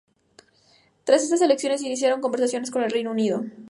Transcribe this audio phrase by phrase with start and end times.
[1.03, 3.43] Tras estas elecciones se iniciaron conversaciones con el Reino Unido.